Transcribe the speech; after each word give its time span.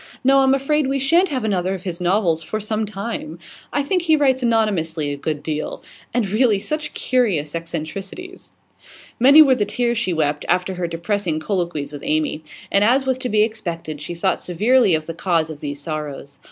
No, 0.23 0.39
I'm 0.39 0.55
afraid 0.55 0.87
we 0.87 0.97
shan't 0.97 1.29
have 1.29 1.43
another 1.43 1.75
of 1.75 1.83
his 1.83 2.01
novels 2.01 2.41
for 2.41 2.59
some 2.59 2.87
time. 2.87 3.37
I 3.71 3.83
think 3.83 4.01
he 4.01 4.15
writes 4.15 4.41
anonymously 4.41 5.11
a 5.11 5.15
good 5.15 5.43
deal. 5.43 5.83
And 6.11 6.27
really, 6.31 6.57
such 6.57 6.95
curious 6.95 7.53
eccentricities!' 7.53 8.51
Many 9.19 9.43
were 9.43 9.53
the 9.53 9.63
tears 9.63 9.99
she 9.99 10.11
wept 10.11 10.43
after 10.49 10.73
her 10.73 10.87
depressing 10.87 11.39
colloquies 11.39 11.91
with 11.93 12.01
Amy; 12.03 12.41
and, 12.71 12.83
as 12.83 13.05
was 13.05 13.19
to 13.19 13.29
be 13.29 13.43
expected, 13.43 14.01
she 14.01 14.15
thought 14.15 14.41
severely 14.41 14.95
of 14.95 15.05
the 15.05 15.13
cause 15.13 15.51
of 15.51 15.59
these 15.59 15.79
sorrows. 15.79 16.39